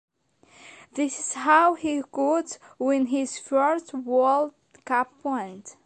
[0.93, 5.77] This is how he could win his first world cup points.